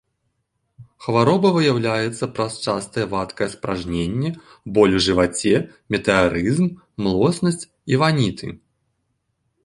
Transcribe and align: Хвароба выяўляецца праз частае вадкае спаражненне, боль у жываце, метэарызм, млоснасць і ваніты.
Хвароба 1.07 1.49
выяўляецца 1.57 2.29
праз 2.37 2.53
частае 2.69 3.03
вадкае 3.11 3.47
спаражненне, 3.55 4.31
боль 4.77 4.95
у 4.99 5.01
жываце, 5.07 5.51
метэарызм, 5.97 6.67
млоснасць 7.09 7.63
і 7.95 8.01
ваніты. 8.05 8.49